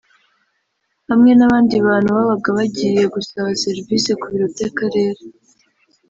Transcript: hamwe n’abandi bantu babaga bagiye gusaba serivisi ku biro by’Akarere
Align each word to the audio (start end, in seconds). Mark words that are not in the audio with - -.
hamwe 1.09 1.31
n’abandi 1.35 1.75
bantu 1.87 2.09
babaga 2.17 2.49
bagiye 2.57 3.01
gusaba 3.15 3.49
serivisi 3.63 4.09
ku 4.19 4.25
biro 4.31 4.45
by’Akarere 4.53 5.21